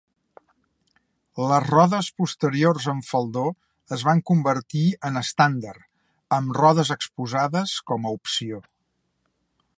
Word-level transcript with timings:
Les 1.51 1.65
rodes 1.73 2.07
posteriors 2.21 2.87
amb 2.93 3.05
faldó 3.09 3.43
es 3.97 4.07
van 4.09 4.23
convertir 4.31 4.83
en 5.11 5.23
estàndard, 5.23 5.87
amb 6.39 6.59
rodes 6.63 6.95
exposades 6.99 7.77
com 7.93 8.07
a 8.11 8.17
opció. 8.21 8.65